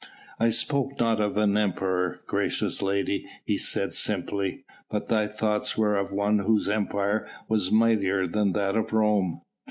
"I 0.39 0.49
spoke 0.49 0.99
not 0.99 1.21
of 1.21 1.37
an 1.37 1.55
emperor, 1.55 2.21
gracious 2.25 2.81
lady," 2.81 3.27
he 3.45 3.59
said 3.59 3.93
simply. 3.93 4.63
"But 4.89 5.05
thy 5.05 5.27
thoughts 5.27 5.77
were 5.77 5.95
of 5.95 6.11
one 6.11 6.39
whose 6.39 6.67
empire 6.67 7.27
was 7.47 7.69
mightier 7.71 8.25
than 8.25 8.53
that 8.53 8.75
of 8.75 8.93
Rome." 8.93 9.41